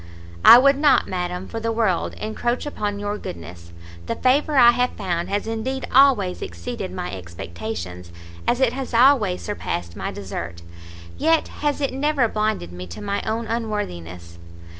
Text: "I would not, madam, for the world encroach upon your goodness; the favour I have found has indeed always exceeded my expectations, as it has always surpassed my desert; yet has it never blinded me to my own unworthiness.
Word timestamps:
"I 0.43 0.57
would 0.57 0.79
not, 0.79 1.07
madam, 1.07 1.47
for 1.47 1.59
the 1.59 1.71
world 1.71 2.15
encroach 2.15 2.65
upon 2.65 2.97
your 2.97 3.19
goodness; 3.19 3.71
the 4.07 4.15
favour 4.15 4.57
I 4.57 4.71
have 4.71 4.93
found 4.93 5.29
has 5.29 5.45
indeed 5.45 5.87
always 5.93 6.41
exceeded 6.41 6.91
my 6.91 7.11
expectations, 7.13 8.11
as 8.47 8.59
it 8.59 8.73
has 8.73 8.95
always 8.95 9.43
surpassed 9.43 9.95
my 9.95 10.09
desert; 10.11 10.63
yet 11.19 11.49
has 11.49 11.81
it 11.81 11.93
never 11.93 12.27
blinded 12.27 12.71
me 12.73 12.87
to 12.87 12.99
my 12.99 13.21
own 13.27 13.45
unworthiness. 13.45 14.39